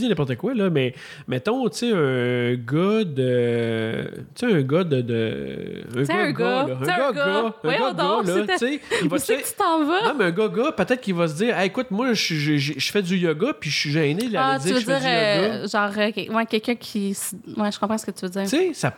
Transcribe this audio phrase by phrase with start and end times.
[0.00, 0.94] dis n'importe quoi, là, mais
[1.26, 4.10] mettons, tu sais, un gars de.
[4.34, 5.00] Tu sais, un gars de.
[5.00, 8.58] de un gars, un gars, là, un gars, un gars, un gars, gars, là, tu
[8.58, 8.80] sais.
[9.02, 10.08] Il va tu t'en vas?
[10.08, 12.92] Non, mais un gars, gars, peut-être qu'il va se dire, écoute, moi, je, je, je,
[12.92, 15.06] fais du yoga, puis je suis gêné d'aller ah, dire que je fais dire, du
[15.06, 15.54] yoga.
[15.54, 17.16] Euh, genre, euh, ouais, quelqu'un qui.
[17.56, 18.44] Ouais, je comprends ce que tu veux dire.
[18.48, 18.90] Tu sais,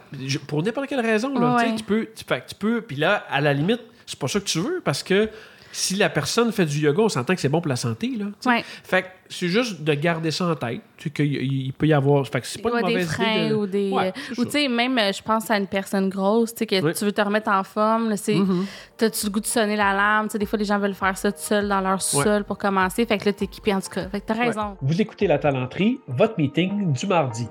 [0.46, 1.74] pour n'importe quelle raison, là, ouais.
[1.74, 2.08] tu peux.
[2.14, 2.80] Tu, tu peux.
[2.80, 5.28] Puis là, à la limite, c'est pas ça que tu veux, parce que
[5.72, 8.10] si la personne fait du yoga, on s'entend que c'est bon pour la santé.
[8.18, 8.64] Là, ouais.
[8.84, 10.80] Fait que c'est juste de garder ça en tête.
[10.96, 12.26] Tu qu'il il peut y avoir.
[12.26, 13.90] Fait que c'est pas une mauvaise des freins idée ou des.
[13.90, 16.84] Ouais, ou tu sais, même, euh, je pense à une personne grosse, tu sais, que
[16.84, 16.92] Oui.
[16.94, 18.10] tu veux te remettre en forme.
[18.10, 18.66] là, c'est Mhm.
[18.96, 20.26] T'as-tu le goût de sonner l'alarme?
[20.28, 22.58] Tu sais, des fois, les gens veulent faire ça tout seul dans leur sous-sol pour
[22.58, 23.06] commencer.
[23.06, 24.08] Fait que là, t'es équipé en tout cas.
[24.08, 24.76] Fait que t'as raison.
[24.82, 27.46] Vous écoutez La Talenterie, votre meeting du mardi.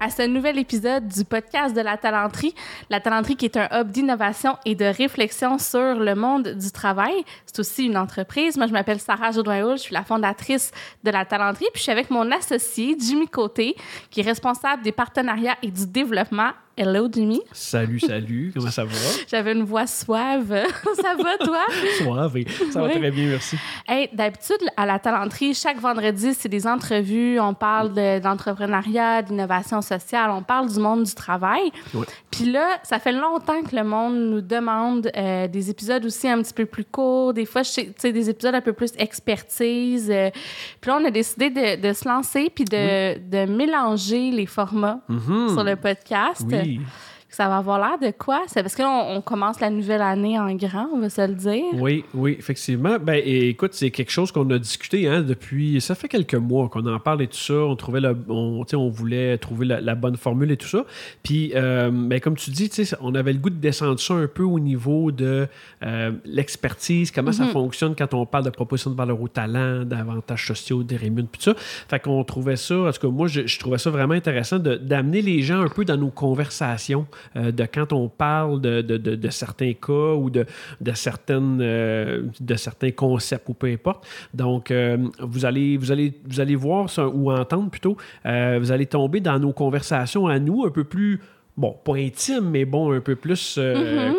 [0.00, 2.54] À ce nouvel épisode du podcast de la talenterie.
[2.90, 7.24] La talenterie qui est un hub d'innovation et de réflexion sur le monde du travail.
[7.46, 8.56] C'est aussi une entreprise.
[8.56, 9.76] Moi, je m'appelle Sarah Jodoin-Houle.
[9.76, 10.70] Je suis la fondatrice
[11.02, 11.66] de la talenterie.
[11.72, 13.76] Puis je suis avec mon associé, Jimmy Côté,
[14.10, 16.50] qui est responsable des partenariats et du développement.
[16.76, 17.40] Hello, Jimmy.
[17.52, 18.90] Salut, salut, comment ça va?
[19.30, 20.48] J'avais une voix suave.
[21.00, 21.60] ça va, toi?
[21.98, 22.36] Soave,
[22.72, 22.98] ça va Oui.
[22.98, 23.56] très bien, merci.
[23.86, 27.38] Hey, D'habitude, à la talenterie, chaque vendredi, c'est des entrevues.
[27.38, 30.30] On parle de- d'entrepreneuriat, d'innovation sociale.
[30.30, 31.70] On parle du monde du travail.
[32.32, 36.42] Puis là, ça fait longtemps que le monde nous demande euh, des épisodes aussi un
[36.42, 37.34] petit peu plus courts.
[37.34, 40.10] Des fois, tu sais, des épisodes un peu plus expertise.
[40.10, 40.30] euh.
[40.80, 44.98] puis là, on a décidé de, de se lancer puis de, de mélanger les formats
[45.08, 45.50] Mhm.
[45.50, 46.42] sur le podcast.
[46.50, 46.63] Oui.
[46.64, 46.80] 屁
[47.34, 48.42] Ça va avoir l'air de quoi?
[48.46, 51.26] C'est parce que là, on, on commence la nouvelle année en grand, on va se
[51.26, 51.64] le dire.
[51.72, 52.98] Oui, oui, effectivement.
[53.00, 55.80] Ben, écoute, c'est quelque chose qu'on a discuté hein, depuis.
[55.80, 57.54] Ça fait quelques mois qu'on en parle et tout ça.
[57.54, 60.84] On trouvait le, on, voulait trouver la, la bonne formule et tout ça.
[61.24, 64.44] Puis, euh, ben, comme tu dis, on avait le goût de descendre ça un peu
[64.44, 65.48] au niveau de
[65.82, 70.46] euh, l'expertise, comment ça fonctionne quand on parle de proposition de valeur au talent, d'avantages
[70.46, 71.56] sociaux, des rémunérations, puis tout ça.
[71.88, 75.20] Fait qu'on trouvait ça, en tout cas, moi, je, je trouvais ça vraiment intéressant d'amener
[75.20, 77.06] les gens un peu dans nos conversations,
[77.36, 80.46] euh, de quand on parle de, de- de- certains cas ou de,
[80.94, 84.06] certaines, euh, de certains concepts ou peu importe.
[84.32, 89.20] Donc, euh, vous, allez, vous, allez, vous allez voir ou entendre plutôt, vous allez tomber
[89.20, 91.20] dans nos conversations à nous un peu plus
[91.56, 94.12] bon, pas intime, mais bon, un peu plus euh,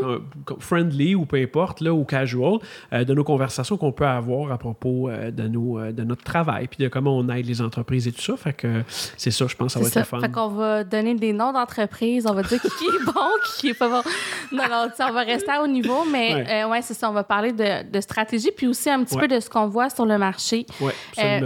[0.45, 2.59] com- friendly ou peu importe, là, ou casual,
[2.93, 6.67] euh, de nos conversations qu'on peut avoir à propos euh, de, nos, de notre travail,
[6.67, 8.37] puis de comment on aide les entreprises et tout ça.
[8.37, 8.83] Fait que
[9.17, 9.99] c'est ça, je pense, ça va être ça.
[10.01, 10.19] le fun.
[10.21, 12.25] Fait qu'on va donner des noms d'entreprises.
[12.25, 13.11] On va dire qui est bon,
[13.59, 14.09] qui est pas bon.
[14.55, 16.63] Non, non, on va rester à haut niveau, mais Ouais.
[16.65, 17.09] ouais, c'est ça.
[17.09, 19.27] On va parler de, de stratégie, puis aussi un petit Ouais.
[19.27, 20.65] peu de ce qu'on voit sur le marché.
[20.81, 20.93] Ouais,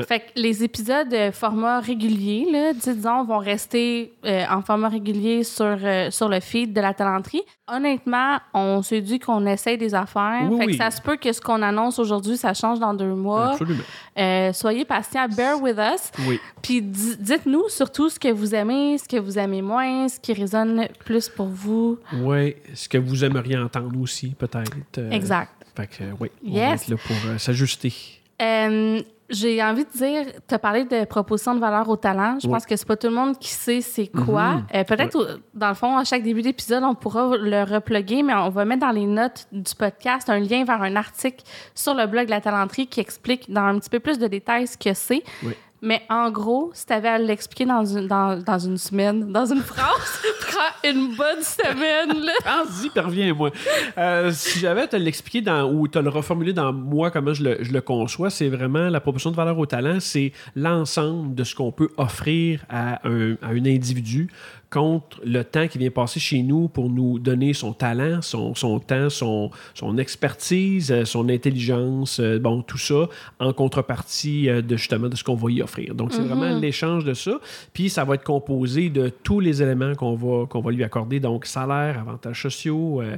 [0.08, 6.12] fait que les épisodes format régulier, là, disons, vont rester en format régulier sur, euh,
[6.12, 7.42] sur le feed de la talenterie.
[7.68, 10.48] Honnêtement, on s'est dit qu'on essaye des affaires.
[10.50, 10.78] Oui, fait que oui.
[10.78, 13.52] ça se peut que ce qu'on annonce aujourd'hui, ça change dans deux mois.
[13.52, 13.84] Absolument.
[14.18, 16.12] Euh, soyez patients, bear with us.
[16.28, 16.40] Oui.
[16.62, 20.34] Puis di- dites-nous surtout ce que vous aimez, ce que vous aimez moins, ce qui
[20.34, 21.98] résonne plus pour vous.
[22.22, 24.72] Oui, ce que vous aimeriez entendre aussi, peut-être.
[24.98, 25.52] euh, Exact.
[25.76, 26.82] Fait que, oui, on va Yes.
[26.84, 27.94] être là pour s'ajuster.
[28.42, 29.02] Euh,
[29.32, 32.38] j'ai envie de dire, tu as parlé de proposition de valeur au talent.
[32.42, 32.54] Je Oui.
[32.54, 34.62] pense que c'est pas tout le monde qui sait c'est quoi.
[34.74, 38.50] Euh, Peut-être, dans le fond, à chaque début d'épisode, on pourra le repluguer, mais on
[38.50, 41.44] va mettre dans les notes du podcast un lien vers un article
[41.76, 44.66] sur le blog de la talenterie qui explique dans un petit peu plus de détails
[44.66, 45.22] ce que c'est.
[45.44, 45.54] Oui.
[45.82, 49.46] Mais en gros, si tu avais à l'expliquer dans une, dans, dans une semaine, dans
[49.46, 52.26] une phrase, prends une bonne semaine.
[52.26, 52.34] Là.
[52.44, 53.52] Vas-y, puis reviens-moi.
[53.98, 57.44] Euh, si j'avais à te l'expliquer dans, ou te le reformuler dans moi, comment je
[57.44, 61.44] le, je le conçois, c'est vraiment la proposition de valeur au talent, c'est l'ensemble de
[61.44, 64.30] ce qu'on peut offrir à un, à un individu
[64.70, 68.80] contre le temps qui vient passer chez nous pour nous donner son talent, son, son
[68.80, 73.08] temps, son, son expertise, euh, son intelligence, euh, bon, tout ça,
[73.40, 75.96] en contrepartie euh, de justement de ce qu'on va y offrir.
[75.96, 77.40] Donc, c'est vraiment l'échange de ça.
[77.74, 81.20] Puis, ça va être composé de tous les éléments qu'on va, qu'on va lui accorder.
[81.20, 83.16] Donc, salaire, avantages sociaux, euh,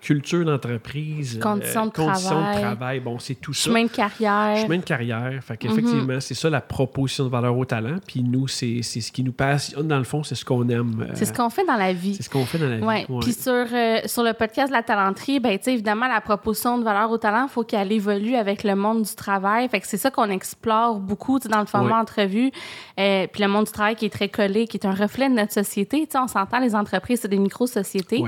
[0.00, 2.56] culture d'entreprise, Conditions de conditions travail.
[2.56, 3.00] de travail.
[3.00, 3.70] Bon, c'est tout ça.
[3.70, 4.56] Chemin de carrière.
[4.58, 5.42] Chemin de carrière.
[5.42, 7.98] Fait qu'effectivement, c'est ça la proposition de valeur au talent.
[8.06, 10.87] Puis nous, c'est c'est ce qui nous passionne dans le fond, c'est ce qu'on aime.
[11.00, 12.14] Euh, C'est ce qu'on fait dans la vie.
[12.16, 12.82] c'est ce qu'on fait dans la vie.
[12.82, 13.06] Ouais.
[13.08, 13.20] Ouais.
[13.20, 16.78] Puis sur, euh, sur le podcast de la talenterie, ben, tu sais, évidemment, la proposition
[16.78, 19.68] de valeur au talent, il faut qu'elle évolue avec le monde du travail.
[19.68, 22.00] Fait que c'est ça qu'on explore beaucoup dans le format Ouais.
[22.00, 22.50] entrevue.
[22.98, 25.34] Euh, puis le monde du travail qui est très collé, qui est un reflet de
[25.34, 26.00] notre société.
[26.06, 28.22] Tu sais, on s'entend, les entreprises, c'est des micro-sociétés.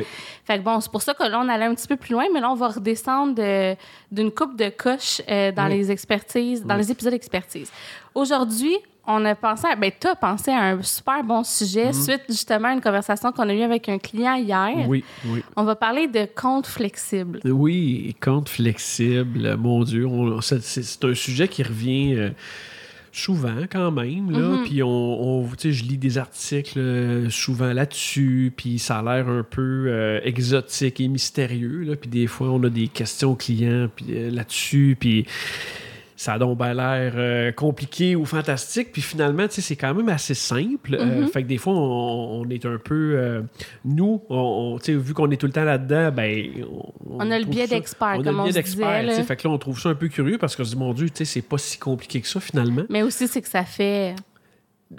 [0.45, 2.25] Fait que bon, c'est pour ça que là, on allait un petit peu plus loin,
[2.33, 3.75] mais là, on va redescendre de-
[4.13, 7.71] d'une coupe de coche euh, dans les expertises, dans les épisodes expertise.
[8.15, 12.23] Aujourd'hui, on a pensé, à, ben, tu as pensé à un super bon sujet suite
[12.29, 14.87] justement à une conversation qu'on a eue avec un client hier.
[14.89, 15.43] Oui, oui.
[15.57, 17.41] On va parler de compte flexible.
[17.45, 20.07] Oui, compte flexible, mon Dieu.
[20.41, 22.31] c'est- un sujet qui revient euh,
[23.13, 24.31] souvent quand même.
[24.31, 28.99] Là, Puis on, on- tu sais, je lis des articles euh, souvent là-dessus, puis ça
[28.99, 31.83] a l'air un peu euh, exotique et mystérieux.
[31.85, 35.27] Là, puis des fois, on a des questions clients puis, euh, là-dessus, puis
[36.21, 38.93] ça a donc ben l'air euh, compliqué ou fantastique.
[38.93, 40.95] Puis finalement, tu sais, c'est quand même assez simple.
[40.95, 43.15] Euh, fait que des fois, on, on est un peu...
[43.17, 43.41] euh,
[43.87, 46.47] nous, on, on- tu sais, vu qu'on est tout le temps là-dedans, ben...
[47.09, 49.25] On a le biais d'expert, On a le on biais d'expert.
[49.25, 51.09] Fait que là, on trouve ça un peu curieux parce qu'on se dit, mon Dieu,
[51.09, 52.83] tu sais, c'est pas si compliqué que ça finalement.
[52.91, 54.15] Mais aussi, c'est que ça fait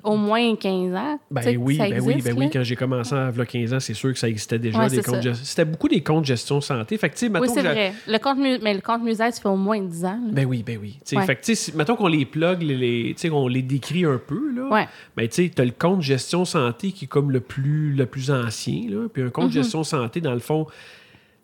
[0.04, 1.20] au moins 15 ans.
[1.30, 2.46] Ben que oui, ça ben oui, ben oui.
[2.46, 2.50] là.
[2.54, 4.80] Quand j'ai commencé à il 15 ans, c'est sûr que ça existait déjà.
[4.80, 6.98] Ouais, des comptes C'était beaucoup des comptes gestion santé.
[6.98, 7.94] Fait que, Oui, c'est vrai.
[8.08, 10.20] Le compte mu- mais le compte musette, ça fait au moins 10 ans.
[10.26, 10.32] là.
[10.32, 10.98] Ben oui, ben oui.
[11.14, 11.26] Ouais.
[11.26, 14.70] Fait que, mettons qu'on les plug, les, les- on les décrit un peu, là.
[14.70, 14.88] Ouais.
[15.18, 18.84] Ben, tu t'as le compte gestion santé qui est comme le plus, le plus ancien,
[18.90, 19.08] là.
[19.12, 19.52] Puis un compte Mhm.
[19.52, 20.68] gestion santé, dans le fond.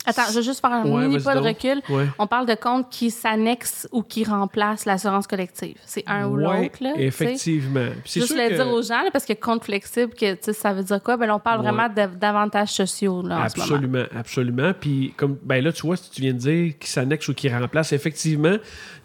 [0.07, 1.81] Attends, je vais juste faire un Ouais, mini pas de recul.
[1.89, 2.05] Ouais.
[2.17, 5.75] On parle de comptes qui s'annexent ou qui remplacent l'assurance collective.
[5.85, 6.79] C'est un ou l'autre.
[6.97, 7.87] effectivement.
[8.05, 10.83] C'est Juste le que- dire aux gens, là, parce que compte flexible, que, ça veut
[10.83, 11.17] dire quoi?
[11.17, 13.73] Ben, on parle vraiment d'avantages sociaux là, en ce moment.
[13.75, 14.71] Absolument, absolument.
[14.79, 17.49] Puis comme ben là, tu vois, si tu viens de dire qui s'annexe ou qui
[17.49, 18.55] remplace, effectivement,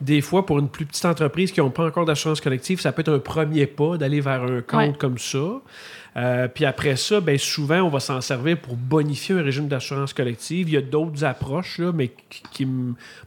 [0.00, 3.00] des fois, pour une plus petite entreprise qui n'a pas encore d'assurance collective, ça peut
[3.00, 5.38] être un premier pas d'aller vers un compte comme ça.
[6.17, 10.12] Euh, puis après ça, ben souvent, on va s'en servir pour bonifier un régime d'assurance
[10.12, 10.69] collective.
[10.69, 12.12] Il y a d'autres approches, là, mais
[12.50, 12.67] qui,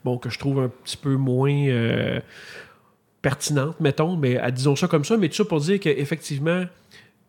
[0.04, 2.20] bon, que je trouve un petit peu moins euh,
[3.22, 5.18] pertinentes, mettons, mais euh, disons ça comme ça.
[5.18, 6.66] Mais tout ça pour dire qu'effectivement,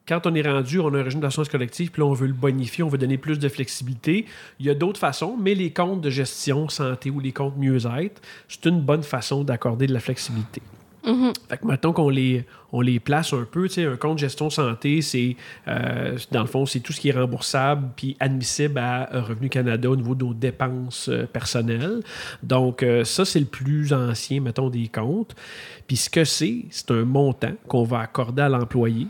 [0.07, 2.33] quand on est rendu, on a un régime d'assurance collective, puis là, on veut le
[2.33, 4.27] bonifier, on veut donner plus de flexibilité.
[4.61, 8.21] Il y a d'autres façons, mais les comptes de gestion santé ou les comptes mieux-être,
[8.49, 10.63] c'est une bonne façon d'accorder de la flexibilité.
[11.07, 11.33] Mhm.
[11.49, 15.37] Fait que mettons qu'on les, on les place un peu, un compte gestion santé, c'est,
[15.69, 19.89] euh, dans le fond, c'est tout ce qui est remboursable puis admissible à Revenu Canada
[19.89, 22.01] au niveau de nos dépenses euh, personnelles.
[22.43, 25.37] Donc, euh, ça, c'est le plus ancien, mettons, des comptes.
[25.87, 29.07] Puis ce que c'est, c'est un montant qu'on va accorder à l'employé.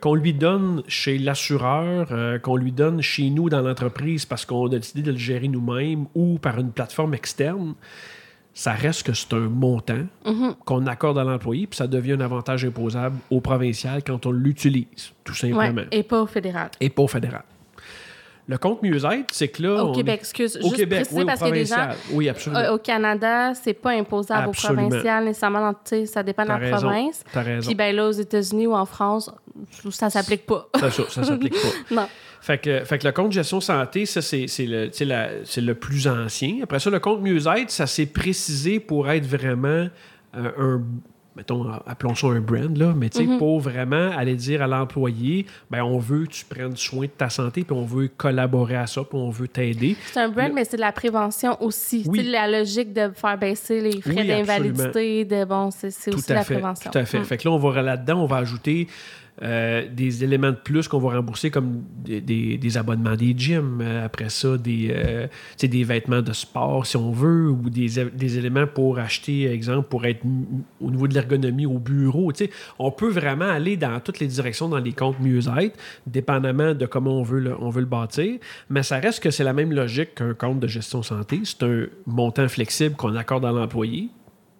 [0.00, 2.08] qu'on lui donne chez l'assureur,
[2.42, 6.06] qu'on lui donne chez nous dans l'entreprise parce qu'on a décidé de le gérer nous-mêmes
[6.14, 7.74] ou par une plateforme externe,
[8.60, 10.00] ça reste que c'est un montant
[10.64, 15.12] qu'on accorde à l'employé, puis ça devient un avantage imposable au provincial quand on l'utilise,
[15.22, 15.82] tout simplement.
[15.82, 16.70] Ouais, et pas au fédéral.
[16.80, 17.44] Et pas au fédéral.
[18.48, 19.84] Le compte mieux-être, c'est que là.
[19.84, 20.56] Au on Québec, est- excuse.
[20.56, 21.88] Au juste Québec, préciser oui, parce qu'il y a des gens.
[22.12, 22.72] Oui, absolument.
[22.72, 24.82] au Canada, c'est pas imposable Absolument.
[24.86, 25.60] au provincial nécessairement.
[25.72, 26.76] dans- Ça dépend de la raison.
[26.88, 27.24] province.
[27.32, 27.66] T'as raison.
[27.66, 29.30] Puis ben là, aux États-Unis ou en France,
[29.90, 30.66] ça s'applique pas.
[30.80, 31.68] Ça, ça, ça s'applique pas.
[31.94, 32.08] non.
[32.40, 35.74] Fait que, fait que le compte gestion santé, ça, c'est c'est le, la- c'est le
[35.74, 36.56] plus ancien.
[36.62, 39.88] Après ça, le compte mieux-être, ça s'est précisé pour être vraiment
[40.36, 40.82] euh, un.
[41.36, 43.38] Mettons, appelons ça un brand, là, mais tu sais, Mm-hmm.
[43.38, 47.30] pour vraiment aller dire à l'employé, ben on veut que tu prennes soin de ta
[47.30, 49.94] santé, puis on veut collaborer à ça, puis on veut t'aider.
[50.12, 52.02] C'est un brand, mais c'est de la prévention aussi.
[52.08, 52.24] Oui.
[52.24, 56.32] Sais, la logique de faire baisser les frais Oui, d'invalidité, de bon, c'est c'est aussi
[56.32, 56.54] la fait.
[56.54, 56.90] prévention.
[56.90, 57.20] Tout à fait.
[57.20, 57.24] Mm.
[57.24, 58.88] Fait que là, on va là-dedans, on va ajouter
[59.42, 64.30] euh, des éléments de plus qu'on va rembourser, comme des, abonnements des gyms, euh, après
[64.30, 65.26] ça, des, euh,
[65.60, 70.06] des vêtements de sport, si on veut, ou des, des éléments pour acheter, exemple, pour
[70.06, 70.22] être
[70.80, 72.32] au niveau de l'ergonomie au bureau.
[72.80, 77.20] On peut vraiment aller dans toutes les directions dans les comptes mieux-être, dépendamment de comment
[77.20, 78.38] on veut le, on veut le bâtir.
[78.70, 81.40] Mais ça reste que c'est la même logique qu'un compte de gestion santé.
[81.44, 84.08] C'est un montant flexible qu'on accorde à l'employé.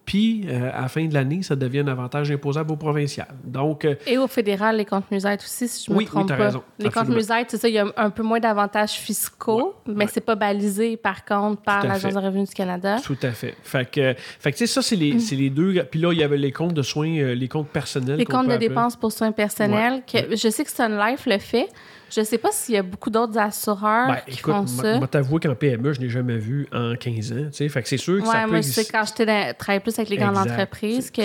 [0.08, 3.28] Puis, euh, à la fin de l'année, ça devient un avantage imposable au provincial.
[3.44, 6.28] Donc, euh, Et au fédéral, les comptes musettes aussi, si je me Oui, oui, trompe
[6.28, 6.44] t'as pas.
[6.46, 6.62] raison.
[6.78, 10.10] Les comptes musettes, c'est ça, il y a un peu moins d'avantages fiscaux, mais ouais.
[10.10, 12.96] c'est pas balisé, par contre, par l'Agence de revenus du Canada.
[13.04, 13.54] tout à fait.
[13.62, 15.00] Fait que, fait que tu sais, ça, c'est Mm.
[15.00, 15.74] les, c'est les deux.
[15.90, 18.16] Puis là, il y avait les comptes de soins, euh, les comptes personnels.
[18.16, 18.68] Les comptes de appeler.
[18.70, 21.68] dépenses pour soins personnels, que je sais que Sun Life le fait.
[22.10, 24.98] Je sais pas s'il y a beaucoup d'autres assureurs Ben, qui écoute, font ça.
[24.98, 27.36] moi, t'avouer qu'en PME, je n'ai jamais vu en 15 ans.
[27.50, 27.68] tu sais.
[27.68, 29.80] Fait que c'est sûr que ça Ouais, peut moi, je sais quand j'étais dans- travaillais
[29.80, 30.52] plus avec les grandes Exact.
[30.52, 31.22] entreprises, que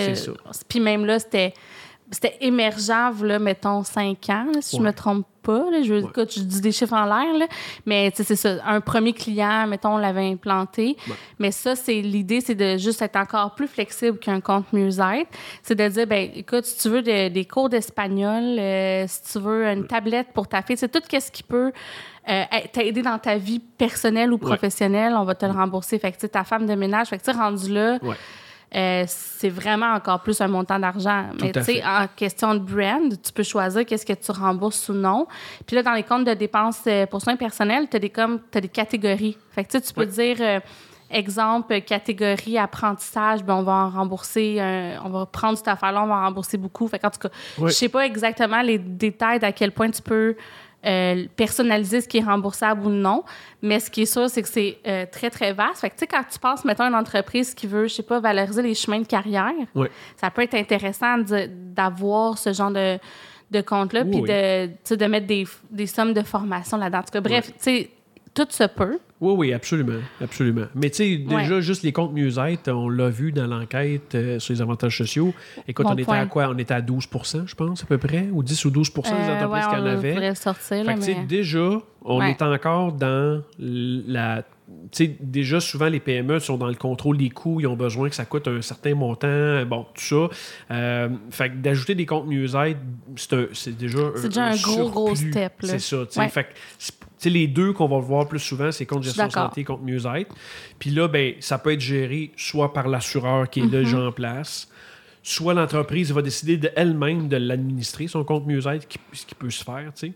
[0.68, 1.54] puis même là, c'était
[2.10, 4.88] c'était émergent, là, mettons, 5 ans, là, si je Ouais.
[4.88, 5.64] me trompe pas.
[5.70, 6.00] Là, je, Ouais.
[6.00, 7.46] écoute, je dis des chiffres en l'air, là,
[7.86, 8.56] mais c'est ça.
[8.66, 10.96] Un premier client, mettons, on l'avait implanté.
[11.06, 11.14] Ouais.
[11.38, 15.28] Mais ça, c'est l'idée, c'est de juste être encore plus flexible qu'un compte mieux-être.
[15.62, 19.38] C'est de dire, ben écoute, si tu veux de- des cours d'espagnol, euh, si tu
[19.40, 21.72] veux une tablette pour ta fille, c'est tout ce qui peut
[22.26, 22.42] euh,
[22.72, 25.98] t'aider dans ta vie personnelle ou professionnelle, on va te le rembourser.
[25.98, 27.98] Fait que, ta femme de ménage, fait que, rendu là.
[28.74, 31.26] Euh, c'est vraiment encore plus un montant d'argent.
[31.40, 34.94] Mais tu sais, en question de brand, tu peux choisir qu'est-ce que tu rembourses ou
[34.94, 35.26] non.
[35.66, 38.40] Puis là, dans les comptes de dépenses euh, pour soins personnels, tu as des, comme,
[38.50, 39.36] t'as des catégories.
[39.50, 40.60] Fait que tu sais, tu peux dire, euh,
[41.10, 46.06] exemple, catégorie apprentissage, ben on va en rembourser, un- on va prendre cette affaire-là, on
[46.06, 46.88] va en rembourser beaucoup.
[46.88, 47.28] Fait en tout cas,
[47.68, 50.34] je sais pas exactement les détails d'à quel point tu peux
[50.86, 53.24] euh, personnaliser ce qui est remboursable ou non,
[53.62, 55.80] mais ce qui est sûr, c'est que c'est euh, très, très vaste.
[55.80, 58.02] Fait que, tu sais, quand tu penses, mettons, à une entreprise qui veut, je sais
[58.02, 59.52] pas, valoriser les chemins de carrière,
[60.16, 61.18] ça peut être intéressant
[61.74, 62.98] d'avoir ce genre de,
[63.50, 64.22] de compte-là, Oui, puis
[64.96, 66.98] de, mettre des, des sommes de formation là-dedans.
[66.98, 67.90] En tout cas, bref, tu sais,
[68.34, 68.98] tout se peut.
[69.20, 70.00] Oui, oui, absolument.
[70.20, 70.66] absolument.
[70.74, 71.62] Mais tu sais, déjà, Ouais.
[71.62, 75.32] juste les comptes Musette, on l'a vu dans l'enquête euh, sur les avantages sociaux.
[75.68, 76.18] Écoute, Bon on était point.
[76.20, 76.48] à quoi?
[76.50, 79.36] On était à 12% je pense, à peu près, ou 10 ou 12% des Euh,
[79.36, 80.34] entreprises ouais, qui en avaient.
[80.34, 81.26] sortir, là, Fait que, mais...
[81.26, 82.30] déjà, on Ouais.
[82.32, 84.42] est encore dans la.
[85.20, 88.24] Déjà, souvent, les PME sont dans le contrôle des coûts, ils ont besoin que ça
[88.24, 90.28] coûte un certain montant, bon, tout ça.
[90.70, 92.76] Euh, fait que d'ajouter des comptes Musette,
[93.16, 95.52] c'est un- c'est déjà C'est déjà un gros, gros step.
[95.62, 96.04] C'est ça.
[96.20, 96.28] Ouais.
[96.28, 96.48] Fait que,
[97.30, 100.28] les deux qu'on va voir plus souvent, c'est compte gestion santé, compte Musette.
[100.78, 104.68] Puis là, ben, ça peut être géré soit par l'assureur qui est déjà en place,
[105.22, 109.90] soit l'entreprise va décider d'elle-même de l'administrer, son compte qui, ce qui peut se faire,
[109.94, 110.12] tu sais.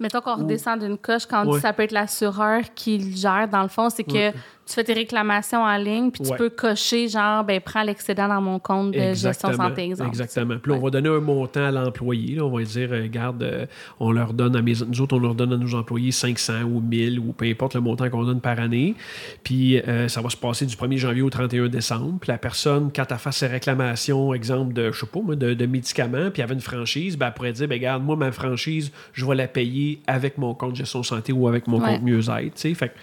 [0.00, 1.60] Mettons qu'on redescend d'une coche quand on dit Ouais.
[1.60, 3.48] ça peut être l'assureur qui le gère.
[3.48, 4.32] Dans le fond, c'est que.
[4.66, 6.36] Tu fais tes réclamations en ligne, puis tu Ouais.
[6.38, 10.08] peux cocher, genre, ben prends l'excédent dans mon compte de gestion santé, exemple.
[10.10, 10.56] Exactement.
[10.58, 12.36] Puis là, on va donner un montant à l'employé.
[12.36, 12.44] là.
[12.44, 13.66] On va dire, euh, regarde, euh,
[14.00, 16.80] on leur donne à mes, nous autres, on leur donne à nos employés 500 ou
[16.80, 18.94] 1000 ou peu importe le montant qu'on donne par année.
[19.42, 22.14] Puis euh, ça va se passer du 1er janvier au 31 décembre.
[22.20, 25.52] Puis la personne, quand elle fait ses réclamations, exemple de, je sais pas, moi, de,
[25.54, 28.32] de médicaments, puis elle avait une franchise, ben, elle pourrait dire, ben, regarde, moi, ma
[28.32, 31.94] franchise, je vais la payer avec mon compte gestion santé ou avec mon Ouais.
[31.96, 32.54] compte mieux-être.
[32.54, 32.74] tu sais.
[32.74, 32.94] Fait que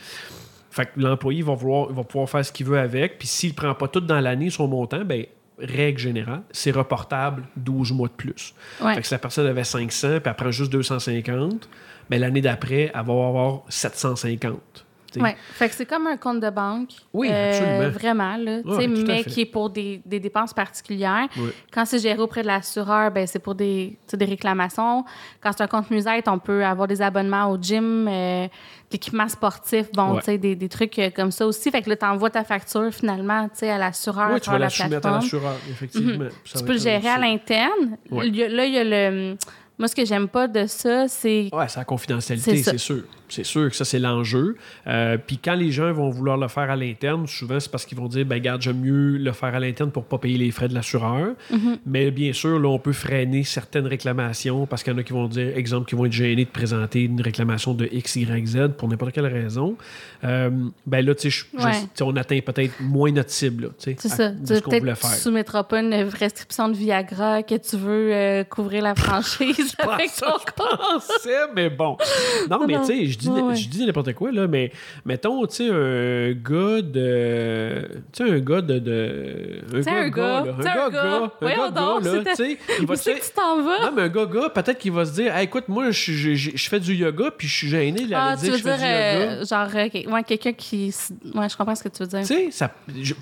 [0.72, 3.20] fait que l'employé va, vouloir- va pouvoir faire ce qu'il veut avec.
[3.20, 5.26] Puis s'il ne prend pas tout dans l'année son montant, ben
[5.60, 8.56] règle générale, c'est reportable 12 mois de plus.
[8.84, 8.96] Ouais.
[8.96, 11.70] Fait que si la personne avait 500 puis elle prend juste 250,
[12.10, 14.86] ben l'année d'après, elle va avoir 750.
[15.20, 15.36] Ouais.
[15.54, 16.90] Fait que c'est comme un compte de banque.
[17.14, 17.90] Oui, Euh, absolument.
[17.90, 18.60] Vraiment, là.
[18.66, 21.28] Ouais, mais qui est pour des, des dépenses particulières.
[21.74, 25.04] Quand c'est géré auprès de l'assureur, ben c'est pour des, des réclamations.
[25.42, 28.48] Quand c'est un compte musette, on peut avoir des abonnements au gym, euh,
[28.92, 30.38] l'équipement sportif, bon, Ouais.
[30.38, 31.72] des, des trucs euh, comme ça aussi.
[31.72, 34.30] Fait que là, tu envoies ta facture finalement, à l'assureur.
[34.34, 36.26] Oui, tu vas la la soumettre à l'assureur, effectivement.
[36.46, 37.98] Ça Tu peux le gérer à l'interne.
[38.12, 38.36] Là, il
[38.74, 39.36] y a le.
[39.82, 41.50] Moi, ce que j'aime pas de ça, c'est.
[41.52, 43.02] Ouais, c'est la confidentialité, C'est sûr.
[43.30, 44.58] C'est sûr que ça, c'est l'enjeu.
[44.88, 47.98] Euh, Puis quand les gens vont vouloir le faire à l'interne, souvent, c'est parce qu'ils
[47.98, 50.68] vont dire, ben garde, j'aime mieux le faire à l'interne pour pas payer les frais
[50.68, 51.34] de l'assureur.
[51.52, 51.78] Mm-hmm.
[51.86, 55.14] Mais bien sûr, là, on peut freiner certaines réclamations parce qu'il y en a qui
[55.14, 58.58] vont dire, exemple, qui vont être gênés de présenter une réclamation de X, Y, Z
[58.78, 59.78] pour n'importe quelle raison.
[60.24, 60.50] Euh,
[60.86, 61.46] ben là, tu sais,
[62.02, 64.32] on atteint peut-être moins notre cible, là, tu sais, C'est ça.
[64.32, 68.94] Tu peut-être tu soumettras pas une restriction de Viagra que tu veux euh, couvrir la
[68.94, 70.78] franchise je compte.
[70.78, 71.98] pensais, mais bon.
[72.50, 73.56] Non, mais tu sais, je dis, Ouais, ouais.
[73.56, 74.72] je dis n'importe quoi, là, mais
[75.06, 77.88] mettons, tu sais, un gars de.
[78.12, 78.80] Tu sais, un gars de.
[78.80, 81.16] de un Tu sais, un gars, là, tu sais, un gars.
[81.24, 83.80] un Voyons gars, donc, là, c'était- tu sais, il va tu t'en vas?
[83.86, 86.34] non, mais un gars, gars, peut-être qu'il va se dire, Hey, écoute, moi, je, je,
[86.36, 88.64] je- je fais du yoga, puis je suis gêné d'aller Ah, tu dire veux que
[88.70, 89.32] je fais dire, du yoga.
[89.42, 90.94] euh, genre, euh, ouais, quelqu'un qui.
[91.36, 92.28] Ouais, je comprends ce que tu veux dire.
[92.28, 92.70] Tu sais,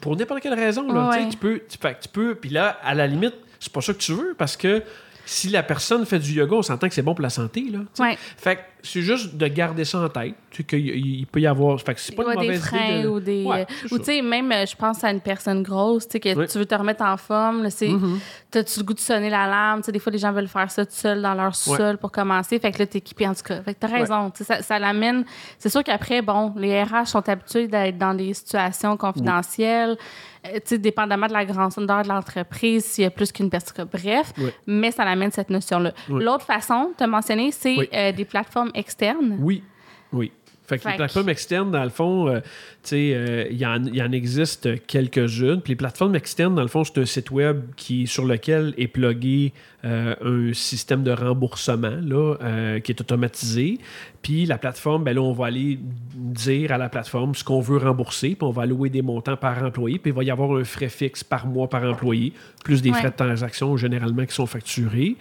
[0.02, 2.94] pour n'importe quelle raison, là, Ouais, tu peux, tu, fait tu peux, puis là, à
[2.96, 4.82] la limite, c'est pas ça que tu veux, parce que
[5.30, 7.80] si la personne fait du yoga, on s'entend que c'est bon pour la santé, là.
[7.94, 8.02] tu.
[8.02, 8.18] Ouais.
[8.38, 11.80] Fait que c'est juste de garder ça en tête, tu qu'il il peut y avoir,
[11.82, 13.08] fait que c'est pas Ouais, une des mauvaise freins idée de...
[13.10, 13.44] ou des.
[13.44, 16.46] Ouais, ou tu sais, même, euh, je pense à une personne grosse, tu sais, que
[16.52, 17.64] tu veux te remettre en forme.
[17.64, 18.20] là, c'est Mhm.
[18.52, 19.82] T'as-tu le goût de sonner l'alarme?
[19.82, 22.12] Tu sais, des fois, les gens veulent faire ça tout seul dans leur sous-sol pour
[22.12, 22.58] commencer.
[22.58, 23.62] Fait que là, t'es équipé en tout cas.
[23.62, 24.32] Fait que t'as raison.
[24.32, 25.24] Tu Ça, ça l'amène.
[25.60, 29.98] C'est sûr qu'après, bon, les RH sont habitués d'être dans des situations confidentielles.
[30.48, 33.86] Euh, tu sais, dépendamment de la grandeur de l'entreprise, s'il y a plus qu'une personne.
[33.92, 34.32] Bref,
[34.66, 35.94] mais ça l'amène cette notion-là.
[36.10, 37.90] L'autre façon, tu as mentionné, c'est Oui.
[37.94, 39.38] euh, des plateformes externes.
[39.40, 39.64] Oui,
[40.14, 40.32] oui.
[40.70, 42.46] Fait que Fait les plateformes externes, dans le fond, euh, tu
[42.84, 45.62] sais, euh, il y, en, il y en existe quelques-unes.
[45.62, 48.88] Puis les plateformes externes, dans le fond, c'est un site web qui, sur lequel est
[48.88, 49.52] plugué
[49.84, 52.36] euh, un système de remboursement là,
[52.84, 53.80] qui est automatisé.
[54.22, 55.80] Puis la plateforme, ben là, on va aller
[56.14, 59.64] dire à la plateforme ce qu'on veut rembourser, puis on va allouer des montants par
[59.64, 62.34] employé, puis il va y avoir un frais fixe par mois par employé,
[62.64, 62.98] plus des Ouais.
[63.00, 65.16] frais de transaction généralement qui sont facturés.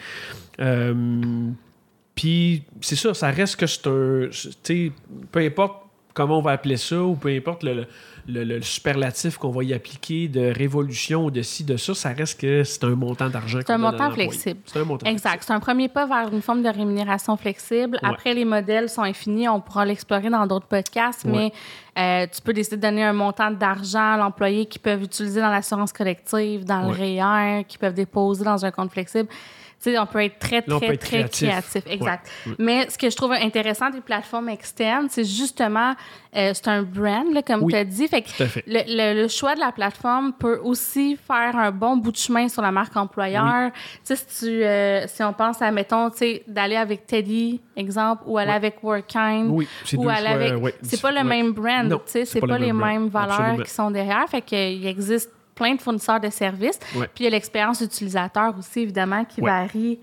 [2.21, 4.29] Puis c'est ça, ça reste que c'est un.
[4.31, 4.93] Tu sais,
[5.31, 5.85] peu importe
[6.15, 7.87] comment on va appeler ça, ou peu importe le,
[8.27, 12.09] le- le superlatif qu'on va y appliquer de révolution ou de ci, de ça, ça
[12.09, 13.61] reste que c'est un montant d'argent.
[13.65, 14.59] C'est un montant flexible.
[14.67, 15.45] C'est un montant Exact.
[15.47, 18.01] C'est un premier pas vers une forme de rémunération flexible.
[18.03, 18.09] Ouais.
[18.09, 19.49] Après, les modèles sont infinis.
[19.49, 21.53] On pourra l'explorer dans d'autres podcasts, Ouais.
[21.97, 25.41] mais euh, tu peux décider de donner un montant d'argent à l'employé qu'ils peuvent utiliser
[25.41, 26.97] dans l'assurance collective, dans Ouais.
[26.99, 29.29] le REER, qu'ils peuvent déposer dans un compte flexible.
[29.81, 31.49] Sais, on peut être très, Là, très, très créatif.
[31.87, 32.29] Exact.
[32.47, 32.53] Ouais.
[32.59, 35.95] Mais ce que je trouve intéressant des plateformes externes, c'est justement,
[36.37, 38.09] euh, c'est un brand, là, comme Oui, tu as dit.
[38.09, 38.65] Fait que tout à fait.
[38.67, 42.49] Le, le- le choix de la plateforme peut aussi faire un bon bout de chemin
[42.49, 43.71] sur la marque employeur.
[44.03, 48.37] Si, tu, euh, si on pense à, mettons, tu sais, d'aller avec Teddy, exemple, ou
[48.37, 48.57] aller Ouais.
[48.57, 49.49] avec Workkind.
[49.49, 50.63] Oui, c'est Ou aller choix, avec.
[50.63, 53.65] ouais, c'est pas le même brand, tu sais, c'est pas, le les mêmes valeurs Absolument.
[53.65, 54.29] qui sont derrière.
[54.29, 56.79] Fait qu'il existe plein de fournisseurs de services.
[56.95, 57.07] Ouais.
[57.15, 59.51] Puis il y a l'expérience utilisateur aussi, évidemment, qui Ouais.
[59.51, 59.99] varie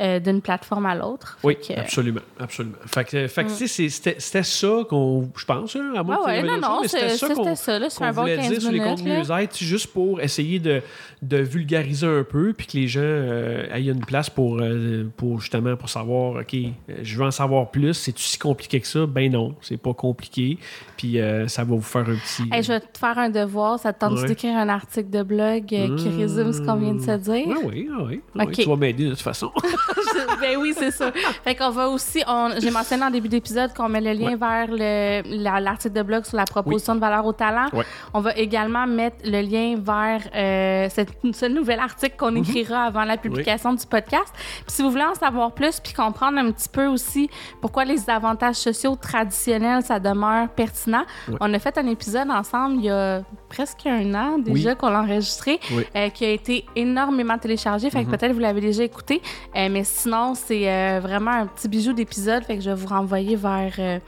[0.00, 1.38] euh, d'une plateforme à l'autre.
[1.44, 2.76] Oui, que- absolument, absolument.
[2.86, 6.26] Fait que, fait que, c'est- c'était c'était ça qu'on, je pense, hein, à moins Ah
[6.26, 9.86] ouais, non, non, c'était ça qu'on bon voulait 15 dire sur les minutes, contenus juste
[9.92, 10.82] pour essayer de,
[11.20, 15.40] de vulgariser un peu, puis que les gens euh, aient une place pour, euh, pour
[15.40, 16.68] justement pour savoir, OK, euh,
[17.02, 19.06] je veux en savoir plus, c'est-tu si compliqué que ça?
[19.06, 20.58] Ben non, c'est pas compliqué,
[20.96, 22.42] puis euh, ça va vous faire un petit...
[22.50, 23.78] Hey, je vais te faire un devoir.
[23.78, 24.26] Ça te tente Ouais.
[24.28, 27.46] d'écrire un article de blog euh, qui résume ce qu'on vient de se dire?
[27.50, 28.52] Ah oui, ah oui, ah oui, OK.
[28.52, 29.50] tu vas m'aider de toute façon.
[30.40, 31.10] ben oui, c'est ça.
[31.44, 32.22] Fait qu'on va aussi,
[32.58, 34.36] j'ai mentionné en début d'épisode qu'on met le lien Ouais.
[34.36, 37.66] vers le- la- l'article de blog sur la proposition de valeur au talent.
[37.72, 37.84] Ouais.
[38.14, 42.38] On va également mettre le lien vers euh, cette- ce nouvel article qu'on Mhm.
[42.38, 44.32] écrira avant la publication du podcast.
[44.34, 47.28] Puis si vous voulez en savoir plus, puis comprendre un petit peu aussi
[47.60, 51.36] pourquoi les avantages sociaux traditionnels, ça demeure pertinent, Ouais.
[51.40, 54.76] on a fait un épisode ensemble il y a presque un an déjà Oui.
[54.76, 55.60] qu'on l'a enregistré,
[55.96, 57.90] euh, qui a été énormément téléchargé.
[57.90, 58.16] Fait que Mhm.
[58.16, 59.20] peut-être vous l'avez déjà écouté.
[59.56, 62.44] Euh, mais sinon, c'est euh, vraiment un petit bijou d'épisode.
[62.44, 63.98] Fait que je vais vous renvoyer vers, euh,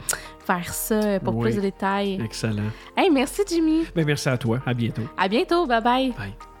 [0.47, 1.43] vers ça euh, pour Oui.
[1.49, 2.19] plus de détails.
[2.23, 2.71] Excellent.
[2.95, 3.85] Hey, merci Jimmy.
[3.95, 5.03] Ben, merci à toi, à bientôt.
[5.17, 5.65] À bientôt.
[5.65, 6.11] Bye bye.
[6.11, 6.54] Bye.